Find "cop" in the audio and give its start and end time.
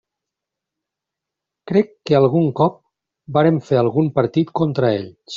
2.59-2.79